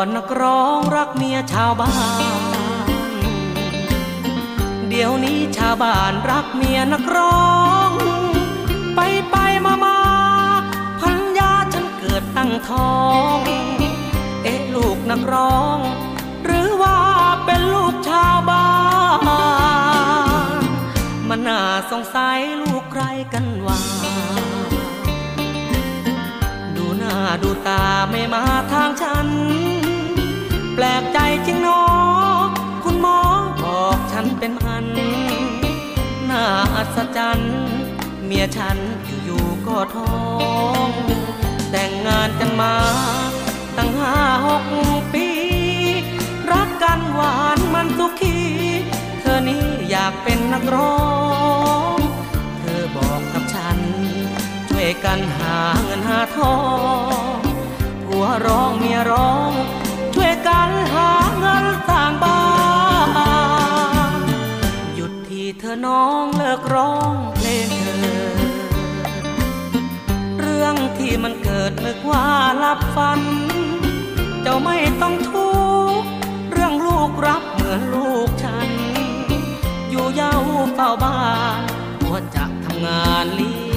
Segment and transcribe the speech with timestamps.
[0.00, 2.22] อนนักร้องรักเมียชาวบ้าน
[4.88, 7.44] เดี๋ยวนี้ชาวบ้านรักเมียนักร้อ
[7.88, 7.90] ง
[8.94, 9.00] ไป
[9.30, 9.98] ไปมามา
[11.00, 12.94] พันยาฉันเกิดตั้งท้อ
[13.36, 13.38] ง
[14.42, 15.78] เอ๊ะลูกนักร้อง
[16.44, 16.98] หรือว่า
[17.44, 18.68] เป็นลูกชาวบ้า
[20.54, 20.62] น
[21.28, 21.60] มันน่า
[21.90, 23.78] สงสัยลูกใครกันว่า
[26.76, 28.42] ดูหน้าดูตาไม่มา
[28.72, 29.28] ทางฉัน
[30.82, 32.40] ปลกใจจริงเนาะ
[32.84, 33.18] คุณหมอ
[33.64, 34.86] บอกฉันเป็นมัน
[36.30, 36.44] น่า
[36.76, 37.54] อัศจรรย์
[38.24, 38.78] เมียฉัน
[39.24, 40.16] อยู่ก็ท้อ
[40.86, 40.88] ง
[41.70, 42.74] แต่งงานกันมา
[43.76, 44.16] ตั้งห้า
[44.46, 44.64] หก
[45.14, 45.28] ปี
[46.50, 48.38] รักกันหวานมันสุขี
[49.20, 50.98] เธอนี้อยากเป็นนักร้อ
[51.96, 51.98] ง
[52.58, 53.78] เธอบอกกับฉัน
[54.68, 56.56] ช่วยกันหาเงินหาทอ
[57.36, 57.38] ง
[58.06, 59.52] ผัวร้องเมียร้อง
[60.46, 62.42] กันหาเงินสร้างบ้า
[64.10, 64.12] น
[64.94, 68.30] หยุดที่เธอน้องเลิกร้องเพลงเธอ
[70.38, 72.26] เรื่องที่มันเกิดนึกว่า
[72.58, 73.20] หลับฝัน
[74.42, 75.50] เจ้าไม่ต้องทุ
[76.00, 76.08] กข์
[76.52, 78.70] เรื่องลูกรับเหมือนลูกฉัน
[79.90, 80.34] อยู่เย้า
[80.74, 81.18] เฝ้าบ้า
[81.58, 81.60] น
[82.00, 83.69] หัวจะทำงานเลี้ย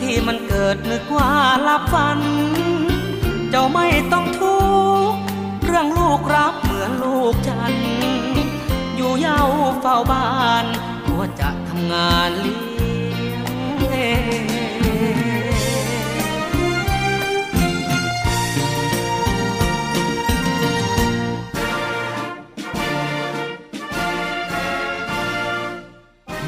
[0.00, 1.30] ที่มันเกิดนึกว่า
[1.68, 2.18] ลับฝัน
[3.50, 4.58] เจ้าไม่ต้องทุ
[5.10, 5.20] กข์
[5.64, 7.74] เรื่องลูกรับเหมือนลูกฉัน
[8.96, 9.42] อยู่เย้า
[9.80, 10.26] เฝ้าบ้า
[10.64, 10.66] น
[11.06, 13.46] หัวจะทำงานเลี้ยง
[13.90, 13.96] เอ
[14.42, 14.44] ง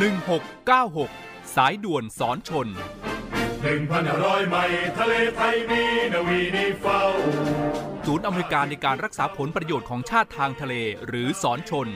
[0.02, 2.68] 1696 สายด่วนสอนชน
[3.62, 5.82] หนึ่งพันห้าร้อยไมล์ทะเลไทยมี
[6.12, 7.00] นาวีนิเฝ้า
[8.06, 10.74] ศูนย์อเมริการในการรักษาผลประโยชน์ของชาติทางทะเล
[11.06, 11.88] หรือสอนชน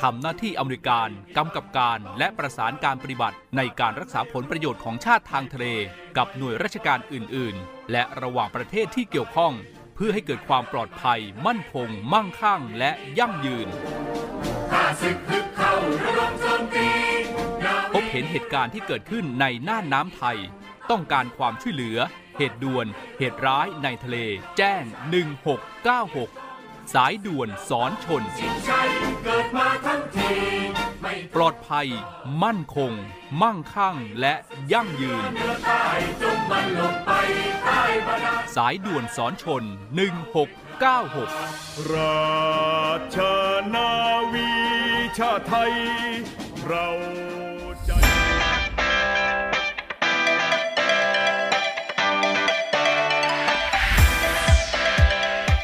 [0.00, 5.66] ทำหน้าที่อเมริการกำกับการและประสานการปฏิบัติในการรักษาผลประโยชน์ของชาติทางทะเล
[6.16, 9.52] กับหน่วยราชการอื่น ๆ และระหว่างประเทศที่เกี่ยวข้อง
[9.94, 13.68] เพื่อให้เกิดความปลอดภัย มั่นคง มั่งคั่ง และยั่งยืน
[14.72, 15.74] ข้าศึกฮึกเข้า
[16.04, 16.88] ระดมโจมตี
[17.64, 20.38] นาพบเห็นเหตุการณ์ที่เกิดขึ้นในน่านน้ำไทย
[20.90, 21.98] ต้องการความช่วยเหลือ
[22.36, 22.86] เหตุด่วน
[23.18, 24.16] เหตุร้ายในทะเล
[24.56, 24.82] แจ้ง
[25.68, 28.40] 1696 สายด่วนสอนชนช
[31.34, 31.88] ปลอดภัย
[32.42, 32.92] มั่นคง
[33.42, 34.34] มั่งคั่งและ
[34.72, 35.58] ยั่งยืนนน
[38.56, 39.64] สายด่วนสอนชน
[40.38, 43.16] 1696 ราช
[43.74, 43.90] นา
[44.32, 44.50] วี
[45.18, 45.74] ชาไทย
[46.66, 46.88] เรา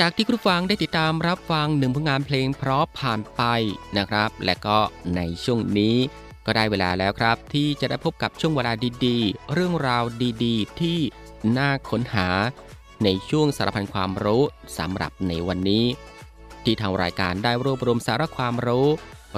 [0.00, 3.42] จากที่คุณฟังได้ติดตามรับฟังหนึ่งผลงานเพลงเพราะผ่านไป
[3.96, 4.78] นะครับ และก็
[5.16, 5.96] ในช่วงนี้
[6.46, 8.72] ก็ได้เวลาแล้วครับ ที่จะได้พบกับช่วงเวลา
[9.06, 10.04] ดีๆ เรื่องราว
[10.44, 10.98] ดีๆ ที่
[11.56, 12.28] น่าค้นหา
[13.04, 14.42] ในช่วงสารพันความรู้
[14.78, 15.84] สำหรับในวันนี้
[16.64, 18.86] ที่ทางรายการได้รวบรวมสาระความรู้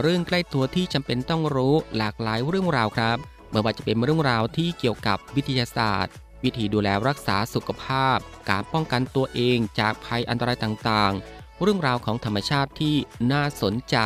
[0.01, 3.19] เรื่องใกล้ตัวที่จำเป็นต้องรู้หลากหลายเรื่องราวครับ
[3.51, 8.19] ไม่ว่าจะเป็นเรื่องราวที่เกี่ยวกับวิทยาศาสตร์ วิธีดูแลรักษาสุขภาพ
[8.51, 12.97] การป้องกันตัวเองจากภัยอันตรายต่างๆ เรื่องราวของธรรมชาติที่
[13.33, 13.97] น่าสนใจ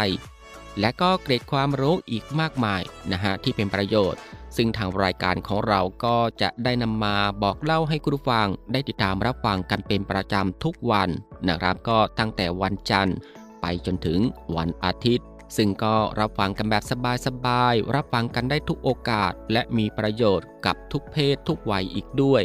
[0.81, 4.21] และก็เกร็ดความรู้อีกมากมายนะฮะที่เป็นประโยชน์
[4.57, 11.09] ซึ่งทางรายการของเราก็จะได้นำมาบอกเล่าให้คุณผู้ฟังได้ติดตามรับฟังกันเป็นประจำทุกวัน
[11.49, 13.17] นะครับก็ตั้งแต่วันจันทร์
[13.61, 14.19] ไปจนถึง
[14.57, 15.27] วันอาทิตย์
[15.57, 16.85] ซึ่งก็รับฟังกันแบบ
[17.27, 22.43] สบายๆ รับฟังกันได้ทุกโอกาส และมีประโยชน์กับทุกเพศทุกวัยอีกด้วย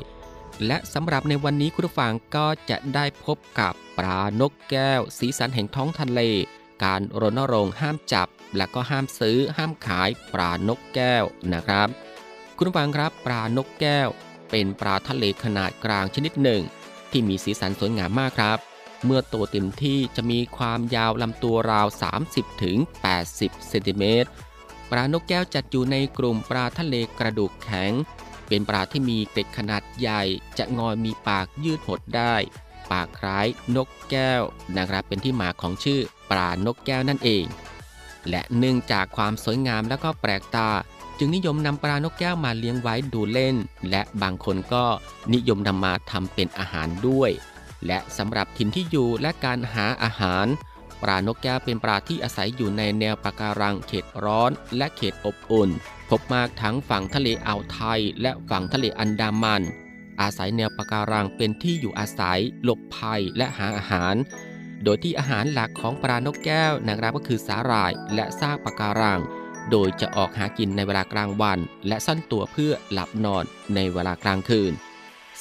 [0.67, 6.21] และสำหรับในวันนี้คุณผู้ฟังก็จะได้พบกับปลานกแก้ว สีสันแห่งท้องทะเล
[6.83, 8.27] การรณรงค์ห้ามจับ
[8.57, 11.87] และก็ห้ามซื้อห้ามขายปลานกแก้วนะครับ
[12.57, 14.09] คุณผู้ฟังครับปลานกแก้ว
[14.51, 16.61] เป็นปลาทะเลขนาดกลางชนิดหนึ่ง
[17.11, 18.57] ที่มีสีสันสวยงามมากครับ
[19.05, 21.87] เมื่อโตเต็มที่จะมีความยาวลำตัวราว
[22.23, 22.77] 30ถึง
[23.21, 24.29] 80เซนติเมตร
[24.91, 27.91] ปลานกแก้วจัดอยู่ในกลุ่มปลาทะเลกระดูกแข็ง
[28.47, 30.21] เป็นปลาที่มีเกล็ดขนาดใหญ่
[30.57, 32.35] จะงอยมีปากยืดหดได้
[32.91, 34.41] ปากคล้ายนกแก้ว
[34.75, 37.45] นะครับเป็นที่มาของชื่อปลานกแก้วนั่นเอง
[38.29, 40.69] และเนื่องจากความสวยงามและก็แปลกตา
[41.17, 43.55] จึงนิยมนำปลานกแก้วมาเลี้ยงไว้ดูเล่น
[43.89, 44.85] และบางคนก็
[45.33, 47.31] นิยมนำมาทำเป็นอาหารด้วย
[47.87, 50.47] และสำหรับถิ่นที่อยู่และการหาอาหาร
[51.01, 55.69] ปลานกแก้วเป็นปลาที่อาศัยอยู่ในแนวปะการังเขตร้อนและเขตอบอุ่น
[56.09, 59.61] พบมากทั้งฝั่งทะเลอ่าวไทย และฝั่งทะเลอันดามัน
[60.21, 64.15] อาศัยแนวปะการังเป็นที่อยู่อาศัย หลบภัยและหาอาหาร
[64.83, 69.19] โดยที่อาหารหลักของปลานกแก้วนะครับก็คือสาหร่ายและซากปะการัง
[69.71, 73.43] โดยจะออกหากินในเวลากลางวัน และซ่อนตัวเพื่อหลับนอน
[73.75, 74.71] ในเวลากลางคืน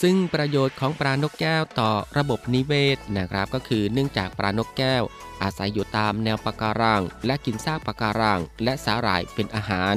[0.03, 5.03] ซึ่งประโยชน์ของปลานกแก้วต่อระบบนิเวศนะครับ ก็คือเนื่องจากปลานกแก้ว
[5.43, 9.95] อาศัยอยู่ตามแนวปะการัง และกินซากปะการัง และสาหร่ายเป็นอาหาร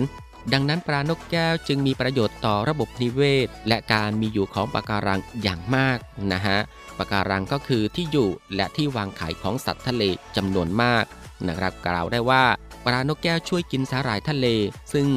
[0.54, 5.98] ดังนั้นปลานกแก้วจึงมีประโยชน์ต่อระบบนิเวศ และการมีอยู่ของปะการังอย่างมาก
[6.32, 6.60] นะฮะ
[6.98, 10.04] ปะการังก็คือที่อยู่และที่วางไข่ของสัตว์ทะเล
[10.36, 11.06] จำนวนมาก
[11.48, 12.44] นะครับกล่าวได้ว่า
[12.86, 14.48] ปลานกแก้วช่วยกินสาหร่ายทะเล
[14.94, 15.08] ซึ่ง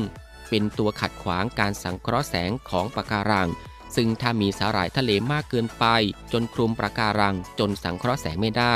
[0.48, 3.48] เป็นตัวขัดขวางการสังเคราะห์แสงของปะการัง
[3.94, 5.84] ซึ่งถ้ามีสาหร่ายทะเลมากเกินไป
[6.32, 8.74] จนคลุมปะการังจนสังเคราะห์แสงไม่ได้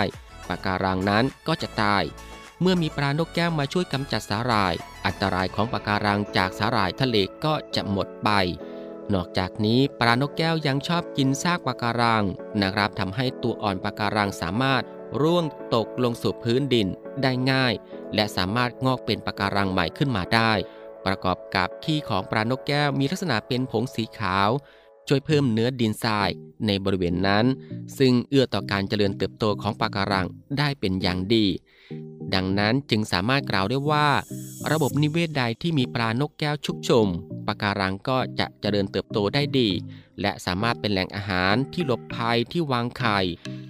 [0.49, 2.03] ปะการังนั้นก็จะตาย
[2.61, 4.75] เมื่อมีปลานกแก้วมาช่วยกำจัดสาหร่าย
[5.07, 8.31] อันตรายของปะการังจากสาหร่ายทะเลก็จะหมดไป
[9.15, 12.25] นอกจากนี้ปลานกแก้วยังชอบกินซากปะการัง
[12.63, 14.83] นะครับทำให้ตัวอ่อนปะการังสามารถ
[15.23, 16.87] ร่วงตกลงสู่พื้นดิน
[17.23, 17.73] ได้ง่าย
[18.15, 20.53] และสามารถงอกเป็นปะการังใหม่ขึ้นมาได้
[21.07, 24.49] ประกอบกับขี้ของปลานกแก้วมีลักษณะเป็นผงสีขาว
[25.13, 26.31] ช่วยเพิ่มเนื้อดินทราย
[26.67, 27.45] ในบริเวณนั้น
[27.99, 30.27] ซึ่งเอื้อต่อการเจริญเติบโตของปะการัง
[30.59, 31.47] ได้เป็นอย่างดี
[32.35, 34.09] ดังนั้นจึงสามารถกล่าวได้ว่า
[34.73, 37.09] ระบบนิเวศใดที่มีปลานกแก้วชุกชุม
[37.47, 39.69] ปะการังก็จะเจริญเติบโตได้ดี
[40.21, 43.19] และสามารถเป็นแหล่งอาหารที่หลบภัยที่วางไข่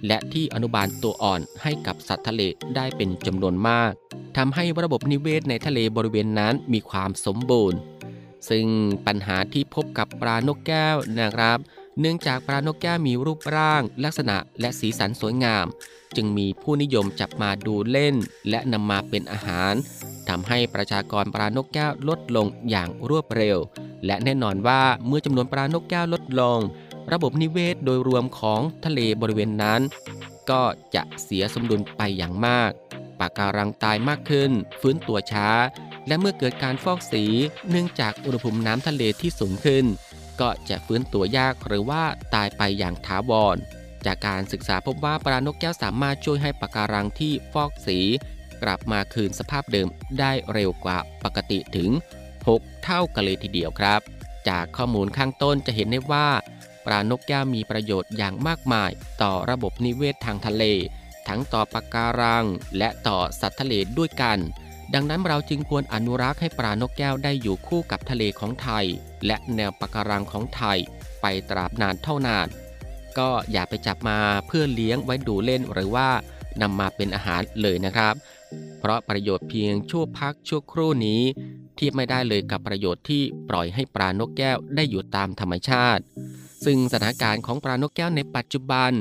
[0.07, 2.41] และที่อนุบาลตัวอ่อนให้กับสัตว์ทะเล
[2.75, 3.91] ได้เป็นจำนวนมาก
[4.37, 7.79] ทำให้ระบบนิเวศในทะเลบริเวณนั้นมีความสมบูรณ์
[8.49, 8.65] ซึ่ง
[9.07, 11.57] ปัญหาที่พบกับปลานกแก้วนะครับ
[11.99, 15.65] เนื่องจากปลานกแก้วมีรูปร่าง ลักษณะและสีสันสวยงาม
[16.15, 18.15] จึงมีผู้นิยมจับมาดูเล่น
[18.49, 19.73] และนำมาเป็นอาหาร
[20.29, 23.57] ทำให้ประชากรปลานกแก้วลดลงอย่างรวดเร็ว
[24.05, 26.59] และแน่นอนว่าเมื่อจำนวนปลานกแก้วลดลง
[27.11, 29.81] ระบบนิเวศโดยรวมของทะเลบริเวณนั้น
[30.49, 30.61] ก็
[30.95, 32.71] จะเสียสมดุลไปอย่างมาก
[33.21, 34.51] ปะการังตายมากขึ้น
[34.81, 35.49] ฟื้นตัวช้า
[36.07, 37.23] และเมื่อเกิดการฟอกสี
[37.69, 39.85] เนื่องจากอุณหภูมิน้ำทะเลที่สูงขึ้น
[40.41, 42.03] ก็จะฟื้นตัวยากหรือว่า
[42.35, 43.57] ตายไปอย่างถาวร
[44.05, 47.99] จากการศึกษาพบว่าปลานกแก้วสามารถช่วยให้ปะการังที่ฟอกสี
[48.63, 49.87] กลับมาคืนสภาพเดิม
[50.19, 51.89] ได้เร็วกว่าปกติถึง
[52.37, 54.01] 6 เท่ากันเลยทีเดียวครับ
[54.49, 56.27] จากข้อมูลข้างต้นจะเห็นได้ว่า
[56.85, 60.63] ปลานกแก้วมีประโยชน์อย่างมากมาย ต่อระบบนิเวศทางทะเล
[61.27, 62.45] ทั้งต่อปะการัง
[62.77, 64.39] และต่อสัตว์ทะเลด้วยกัน
[64.93, 68.85] ดังนั้นเราจึงควรอนุรักษ์ให้ปลานกแก้วได้อยู่คู่กับทะเลของไทย
[69.25, 70.77] และแนวปะการังของไทย
[71.21, 72.47] ไปตราบนานเท่านาน
[73.17, 76.09] ก็อย่าไปจับมาเพื่อเลี้ยงไว้ดูเล่นหรือว่า
[76.61, 78.15] นำมาเป็นอาหารเลยนะครับ
[78.79, 81.21] เพราะประโยชน์เพียงชั่วพักชั่วครู่นี้
[81.75, 86.03] เทียบไม่ได้เลยกับประโยชน์ที่ปล่อยให้ปลานกแก้วได้อยู่ตามธรรมชาติ
[86.65, 88.91] ซึ่งสถานการณ์ของปลานกแก้วในปัจจุบัน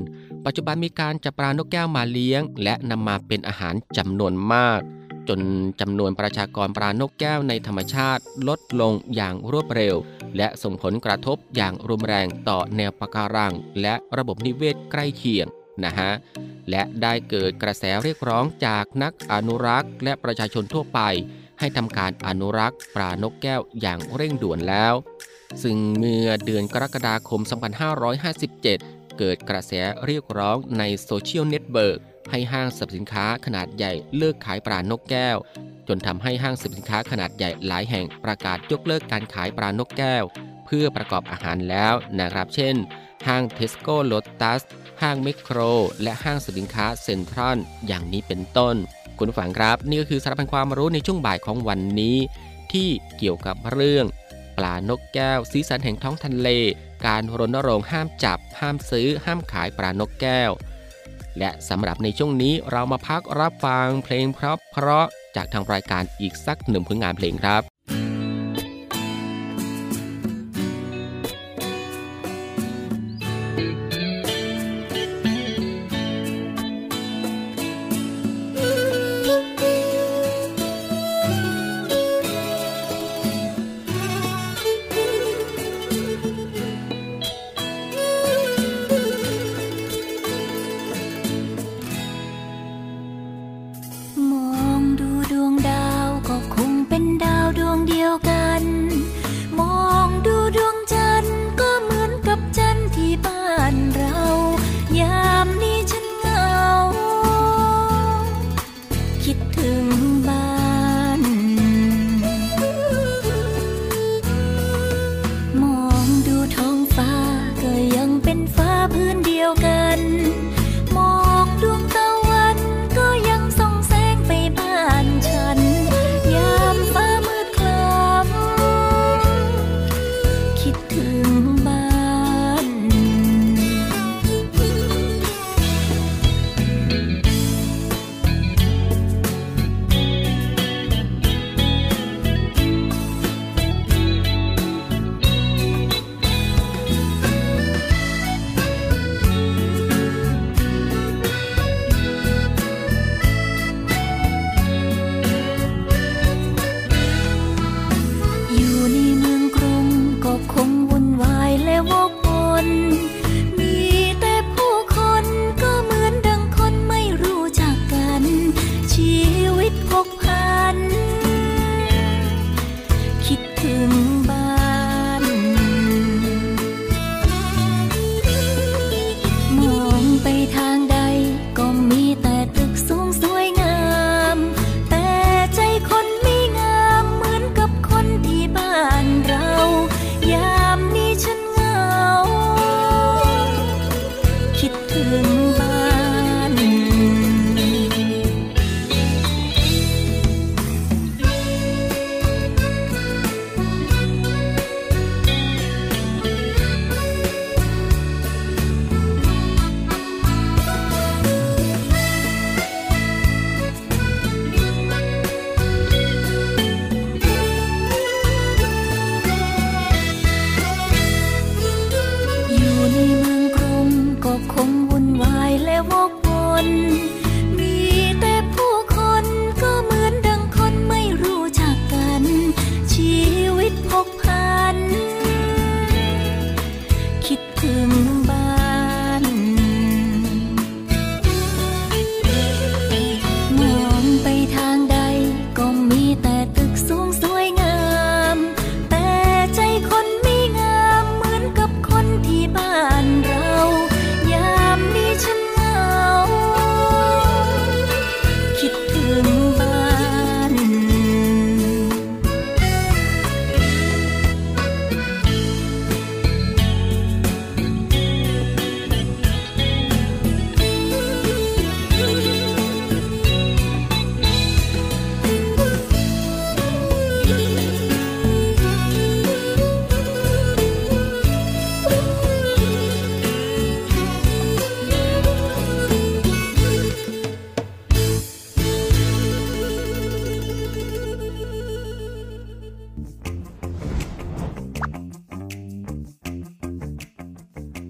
[0.46, 4.80] ปัจจุบันมีการจับปลานกแก้วมาเลี้ยง และนำมาเป็นอาหารจำนวนมาก
[5.28, 5.40] จน
[5.80, 9.96] จำนวนประชากรปลานกแก้วในธรรมชาติลดลงอย่างรวดเร็ว
[10.36, 15.46] และส่งผลกระทบอย่างรุนแรงต่อแนวปะการัง และระบบนิเวศใกล้เคียง
[15.84, 16.10] นะฮะ
[16.70, 21.00] และได้เกิดกระแสเรียกร้องจากนักอนุรักษ์ และประชาชนทั่วไป
[21.58, 24.94] ให้ทำการอนุรักษ์ปลานกแก้วอย่างเร่งด่วนแล้ว
[25.62, 27.40] ซึ่งเมื่อเดือนกรกฎาคม
[28.26, 29.72] 2557 เกิดกระแส
[30.06, 31.98] เรียกร้องในโซเชียลเน็ตเวิร์ก
[32.30, 35.36] ให้ห้างสรรพสินค้าขนาดใหญ่เลิกขายปลานกแก้ว
[35.88, 40.24] จนทำให้ห้างสรรพสินค้าขนาดใหญ่หลายแห่งประกาศยกเลิกการขายปลานกแก้ว
[40.66, 42.76] เพื่อประกอบอาหารแล้วนะครับ เช่น
[43.26, 44.12] ห้างเทสโก้โล
[44.42, 44.62] ตัส
[45.02, 45.58] ห้างแม็คโคร
[46.02, 48.76] และห้างสรรพสินค้าเซ็นทรัลอย่างนี้เป็นต้น
[49.18, 52.16] คุณผู้ฟังครับ นี่ก็คือสารพันความรู้ในช่วงบ่ายของวันนี้
[52.72, 54.06] ที่เกี่ยวกับเรื่อง
[54.56, 56.48] ปลานกแก้ว สีสันแห่งท้องทะเล
[57.06, 60.50] การรณรงค์ห้ามจับ ห้ามซื้อ ห้ามขายปลานกแก้ว
[61.38, 67.62] และสำหรับในช่วงนี้เรามาพักรับฟังเพลงเพราะเพราะๆจากทางรายการอีกสักหนึ่งผลงานเพลงครับ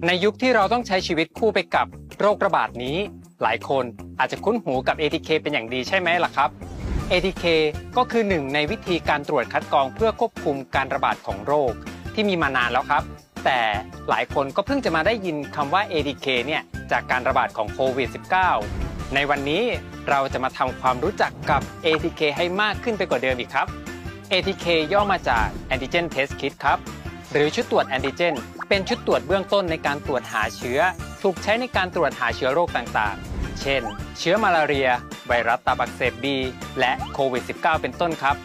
[0.07, 1.87] ในยุคที่เราต้องใช้ชีวิตคู่ไปกับ
[2.19, 2.97] โรคระบาดนี้
[3.43, 3.85] หลายคน
[4.19, 6.49] อาจจะคุ้นหูกับ ATK เป็นอย่างดีใช่ไหมล่ะครับ
[7.11, 7.43] ATK
[7.97, 11.71] ก็คือหนึ่งในวิธีการตรวจคัดกรองเพื่อควบคุมการระบาดของโรค
[12.13, 13.03] ที่มีมานานแล้วครับ
[13.45, 13.59] แต่
[14.09, 16.61] หลายคนก็เพิ่งจะมาได้ยินคำว่า ATK เนี่ย
[16.91, 18.09] จากการระบาดของโควิด
[18.61, 19.63] -19 ในวันนี้
[20.09, 23.67] เราจะมาทำความรู้จักกับ ATK ให้มากขึ้นไปกว่าเดิมอีกครับ
[24.31, 26.79] ATK ย่อมาจาก Antigen Test Kit ครับ
[27.33, 28.35] หรือชุดตรวจแอนติเจน
[28.69, 30.79] เป็นชุดตรวจเบื้องต้นในการตรวจหาเชื้อ
[31.23, 33.81] ถูกใช้ในการตรวจหาเชื้อโรคต่างๆ เช่น
[34.19, 34.89] เชื้อมาลาเรีย
[35.27, 36.37] ไวรัสตับอักเสบบี
[36.79, 38.35] และโควิด -19 เป็นต้นครับ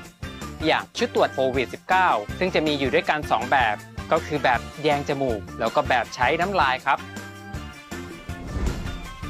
[0.67, 1.69] อย่างชุดตรวจโควิด
[2.03, 3.77] -19 ซึ่งจะมีอยู่ด้วยกัน 2 แบบ
[4.13, 6.99] ก็คือแบบแยงจมูก แล้วก็แบบใช้น้ำลายครับ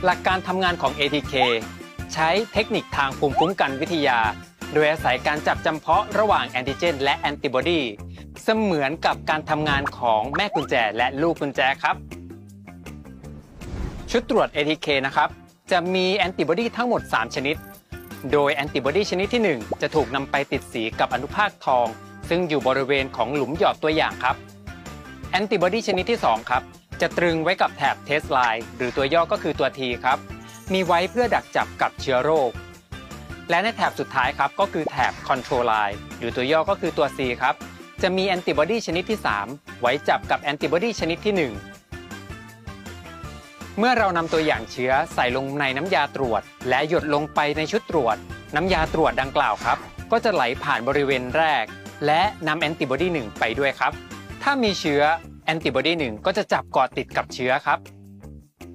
[0.04, 1.34] หลักการทำงานของ ATK
[2.14, 4.18] ใช้เทคนิคทางภูมิคุ้มกันวิทยา
[4.72, 7.82] โดยอาศัยการจับจำเพาะระหว่างแอนติเจน และแอนติบอดี
[8.42, 11.96] เสมือนกับการทำงานของแม่กุญแจและลูกกุญแจครับ
[14.10, 15.28] ชุดตรวจ ATK นะครับ
[15.70, 17.56] จะมีแอนติบอดีทั้งหมด 3 ชนิด
[18.32, 21.86] โดยแอนติบอดีชนิดที่ 1 จะถูกนำไปติดสีกับอนุภาคทอง
[22.28, 24.36] ซึ่งอยู่บริเวณของหลุมหยอดตัวอย่างครับ
[25.30, 26.62] แอนติบอดีชนิดที่ 2 ครับ
[27.00, 30.18] จะตรึงไว้กับแถบ test line หรือตัวย่อก็คือตัว T ครับ
[30.72, 32.50] มีไว้เพื่อดักจับกับเชื้อโรค
[33.50, 37.54] และในแถบสุดท้ายครับก็คือแถบ Control Line หรือตัวย่อก็คือตัว C ครับ
[38.02, 41.50] จะมีแอนติบอดีชนิดที่ 3 ไว้จับกับแอนติบอดีชนิดที่
[42.16, 48.16] 1 เมื่อเรานำตัวอย่างเชื้อใส่ลงในน้ำยาตรวจ และหยดลงไปในชุดตรวจ
[48.56, 49.78] น้ำยาตรวจดังกล่าวครับ
[50.12, 51.64] ก็จะไหลผ่านบริเวณแรก
[52.06, 53.92] และนำแอนติบอดี1ไปด้วยครับ
[54.42, 55.02] ถ้ามีเชื้อ
[55.44, 57.78] แอนติบอดี1ก็จะจับเกาะติดกับเชื้อครับ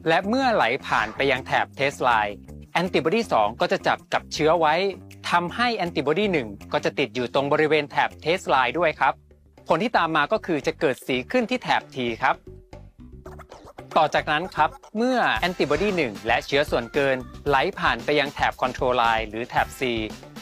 [0.08, 2.36] และเมื่อไหลผ่านไปยังแถบ test line
[2.72, 4.76] แอนติบอดี2ก็จะจับกับเชื้อไว้
[5.30, 9.14] ทำให้แอนติบอดี1ก็จะติดอยู่ตรงบริเวณแถบ test line ด้วยครับ
[9.68, 12.36] ผลที่ตามมาก็คือจะเกิดสีขึ้นที่แถบ T ครับ
[13.98, 19.82] ต่อจากนั้นครับ เมื่อแอนติบอดี1และเชื้อส่วนเกิน ไหลผ่านไปยังแถบ control line หรือแถบ C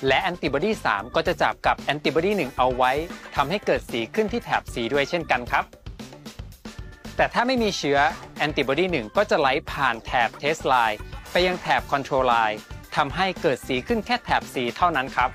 [0.07, 2.91] และแอนติบอดี3ก็จะจับกับแอนติบอดี1เอาไว้
[3.35, 5.63] ทำให้เกิดสีขึ้นที่แถบ C ด้วยเช่นกันครับ
[7.15, 7.99] แต่ถ้าไม่มีเชื้อ
[8.37, 10.99] แอนติบอดี1ก็จะไหลผ่านแถบ test line
[11.31, 12.59] ไปยังแถบ control line
[12.95, 15.29] ทำให้เกิดสีขึ้นแค่แถบ C เท่านั้นครับ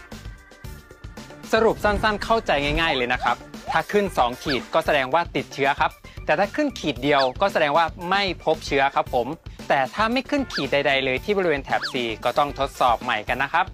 [1.52, 3.36] สรุปสั้นๆ เข้าใจง่าย ๆ เลยนะครับ
[3.70, 5.90] ถ้าขึ้น 2 ขีดก็แสดงว่าติดเชื้อครับ
[6.26, 9.26] แต่ถ้าขึ้นขีดเดียวก็แสดงว่าไม่พบเชื้อครับผม
[9.68, 13.66] แต่ถ้าไม่ขึ้นขีดใด ๆ เลยที่บริเวณแถบ C ก็ต้องทดสอบใหม่กันนะครับ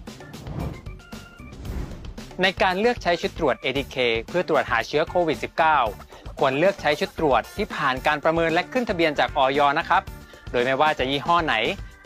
[2.41, 5.37] ในการเลือกใช้ชุดตรวจ ATK เพื่อตรวจหาเชื้อโควิด
[5.87, 10.01] -19 ควรเลือกใช้ชุดตรวจที่ผ่านการประเมินและขึ้นทะเบียนจากออยนะครับ
[10.51, 11.55] โดยไม่ว่าจะยี่ห้อไหน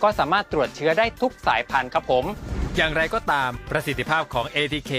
[0.06, 2.26] ก็สามารถตรวจเชื้อได้ทุกสายพันธุ์ครับผม
[2.76, 4.92] อย่างไรก็ตามประสิทธิภาพของ ATK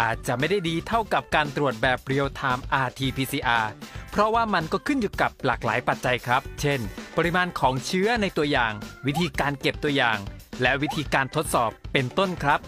[0.00, 3.66] อาจจะไม่ได้ดีเท่ากับการตรวจแบบ Real Time RT-PCR
[4.10, 6.80] เพราะว่ามันก็ขึ้นอยู่กับหลากหลายปัจจัยครับ เช่น
[7.16, 8.72] ปริมาณของเชื้อในตัวอย่าง
[9.06, 10.18] วิธีการเก็บตัวอย่าง
[10.62, 12.60] และวิธีการทดสอบเป็นต้นครับ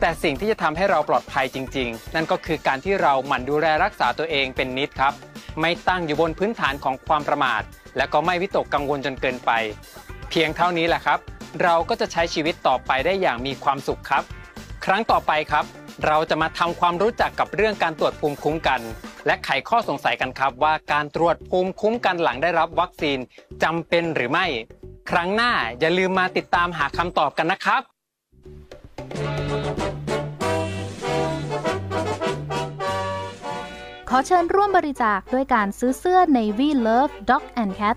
[0.00, 5.14] แต่สิ่งที่จะทำให้เราปลอดภัยจริง ๆ นั่นก็คือการที่เราหมั่นดูแลรักษาตัวเองเป็นนิดครับ
[5.60, 7.62] ไม่ตั้งอยู่บนพื้นฐานของความประมาท
[7.96, 9.50] และก็ไม่วิตกกังวลจนเกินไป
[10.13, 11.18] เพียงเท่านี้แหละครับ
[11.62, 14.22] เราก็จะใช้ชีวิตต่อไปได้อย่างมีความสุขครับ
[14.84, 15.64] ครั้งต่อไปครับ
[16.06, 18.80] เราจะมาทำความรู้จักกับเรื่องการตรวจภูมิคุ้มกัน
[19.26, 23.18] และไขข้อสงสัยกันครับ ว่าการตรวจภูมิคุ้มกันหลังได้รับวัคซีน
[23.62, 24.46] จำเป็นหรือไม่
[25.10, 27.82] ครั้งหน้าอย่าลืมมาติดตามหาคำตอบกันนะครับ
[34.08, 37.96] ขอเชิญร่วมบริจาคด้วยการซื้อเสื้อ Navy Love Dog and Cat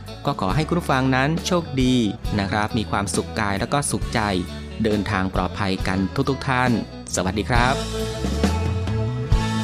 [0.25, 1.95] ก็ขอให้คุณผู้ฟังนั้นโชคดี
[2.39, 4.21] นะครับ มีความสุขกายแล้วก็สุขใจ
[4.83, 6.71] เดินทางปลอดภัยกันทุกๆทท่าน
[7.15, 7.75] สวัสดีครับ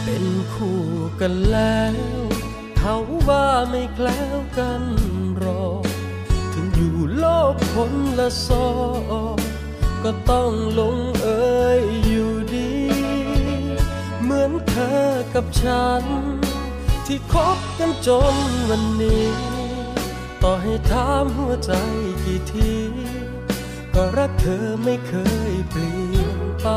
[0.03, 0.81] เป็นคู่
[1.19, 1.93] กันแล้ว
[2.77, 2.95] เขา
[3.29, 4.83] ว่าไม่แคล้วกัน
[5.43, 5.65] รอ
[6.53, 8.69] ถึงอยู่โลกคนละซอ
[9.35, 9.37] ก
[10.03, 11.27] ก็ต้องลงเอ
[11.79, 12.71] ยอยู่ดี
[14.21, 16.03] เหมือนเธอกับฉัน
[17.05, 18.35] ที่คบกันจน
[18.69, 19.56] วันนี้
[20.49, 21.71] ต่อให้ถามหัวใจ
[22.23, 22.71] กี่ที
[23.93, 25.13] ก็รักเธอไม่เค
[25.51, 26.67] ยเปลี่ยนไป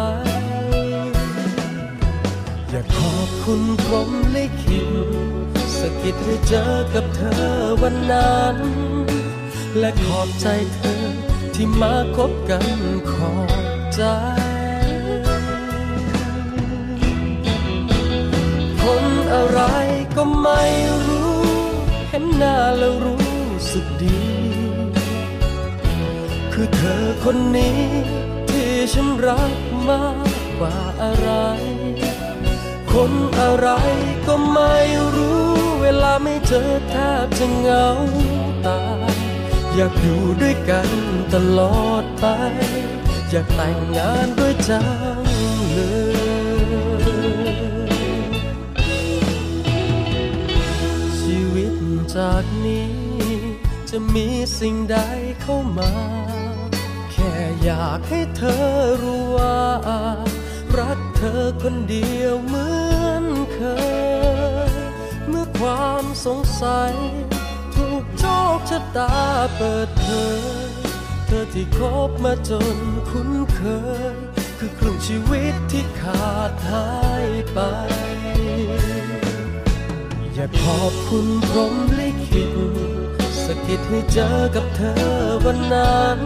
[2.70, 4.82] อยากขอบคุณพรหมลิขิ
[5.48, 7.46] ตสะกิดให้เจอกับเธอ
[7.82, 8.56] วันนั้น
[9.78, 11.04] และขอบใจเธอ
[11.54, 12.66] ที่มาคบกัน
[13.12, 14.02] ขอบใจ
[18.82, 19.04] คน
[19.34, 19.60] อะไร
[20.16, 20.62] ก็ไม่
[21.06, 21.40] รู้
[22.08, 23.29] เห็นหน้าแล้วรู้
[23.72, 24.20] สึกดี
[26.52, 27.80] คือเธอคนนี้
[28.50, 29.54] ที่ฉันรัก
[29.88, 30.28] มาก
[30.58, 31.30] กว่าอะไร
[32.92, 33.68] คนอะไร
[34.26, 34.76] ก็ไม่
[35.16, 35.44] รู้
[35.82, 37.86] เวลาไม่เจอแทบจะเหงา
[38.66, 39.14] ตาย
[39.74, 40.90] อยากอยู่ด้วยกัน
[41.34, 42.26] ตลอดไป
[43.30, 44.72] อยากแต่งงานด้วยใจ
[53.94, 54.98] จะมีสิ่งใด
[55.42, 55.92] เข้ามา
[57.12, 58.64] แค่อยากให้เธอ
[59.02, 59.60] รู้ว่า
[60.78, 62.68] รักเธอคนเดียวเหมื
[63.04, 63.24] อน
[63.54, 63.60] เค
[64.70, 64.72] ย
[65.28, 66.94] เมื่อความสงสัย
[67.74, 68.24] ถูกโช
[68.56, 69.14] คชะตา
[69.56, 70.06] เปิดเผ
[70.38, 70.40] ย
[71.26, 72.78] เธอที่คบมาจน
[73.10, 73.60] คุ้นเค
[74.14, 74.16] ย
[74.58, 76.88] คือครึ่งชีวิตที่ขาดหา
[77.24, 77.58] ยไป
[80.34, 82.46] อย่าขอบคุณพรมลิขิ
[82.96, 85.02] ตะกิดให้เจอกับเธอ
[85.44, 86.20] วันนั้น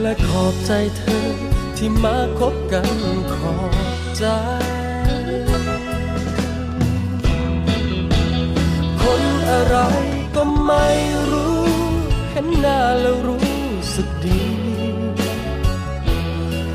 [0.00, 1.28] และขอบใจเธอ
[1.76, 2.98] ที่มาคบกัน
[3.34, 3.74] ขอบ
[4.16, 4.24] ใจ
[9.02, 9.76] คนอะไร
[10.34, 10.88] ก็ไม่
[11.30, 11.62] รู้
[12.30, 13.48] เห็นหน้าแล้วรู้
[13.94, 14.42] สึกดี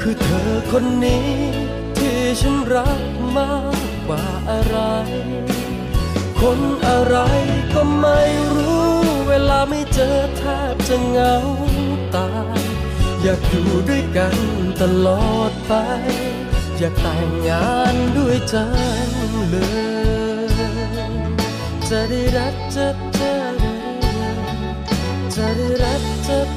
[0.02, 1.30] คือเธอคนนี้
[1.98, 3.04] ที่ฉันรัก
[3.38, 4.78] มากกว่าอะไร
[6.40, 7.18] คนอะไร
[7.74, 8.20] ก็ไม่
[8.56, 8.93] รู้
[9.28, 10.42] เวลาไม่เจอแท
[10.74, 11.36] บจะเหงา
[12.16, 12.62] ตาย
[13.22, 14.38] อยากอยู่ด้วยกัน
[14.82, 15.74] ตลอดไป
[16.80, 18.56] อยากแต่งงานด้วยใจ
[19.50, 19.56] เล
[21.12, 21.14] ย
[21.90, 22.88] จะได้รักจะ
[23.20, 23.34] จะ
[25.36, 26.53] จะได้รักจะ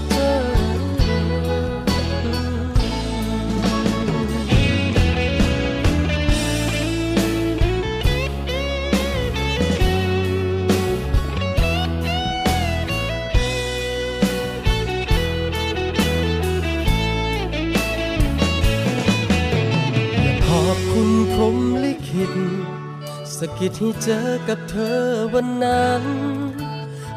[22.27, 25.01] ลิขิตสกิดให้เจอกับเธอ
[25.35, 26.05] วันนั้น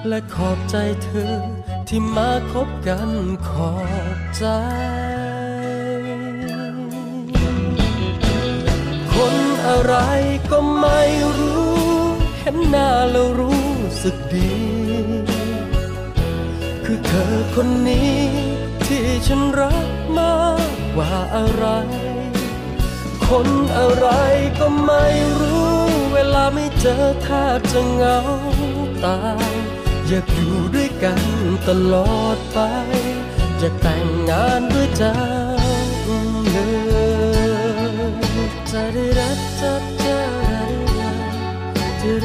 [0.08, 1.36] และขอบใจเธอ
[1.88, 3.10] ที่มาคบกัน
[3.50, 3.74] ขอ
[4.16, 4.46] บใจ
[9.14, 9.36] คน
[9.68, 9.96] อะไร
[10.52, 11.02] ก็ไม่
[11.40, 11.80] รู้
[12.40, 13.70] เห็นหน้าแล้วรู้
[14.04, 14.54] สึกดี
[16.86, 18.20] คือเธอคนนี้
[18.86, 20.36] ที่ฉันรักมา
[20.68, 21.66] กกว่าอะไร
[23.30, 24.08] คนอะไร
[24.60, 25.06] ก็ไม่
[25.40, 25.76] รู้
[26.14, 28.18] เวลาไม่เจอแทบจะเหงา
[29.04, 29.20] ตา
[29.52, 29.54] ย
[30.08, 31.22] อยากอยู่ด้วยกัน
[31.68, 32.60] ตลอดไป
[33.60, 35.04] อยากแต่งงานด้วยใจ
[36.52, 36.58] เล
[37.08, 37.30] ย
[38.72, 40.20] จะได้รักจะจะ
[42.02, 42.16] จะ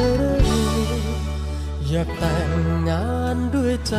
[1.88, 2.50] อยากแต่ง
[2.88, 3.94] งานด้วยใจ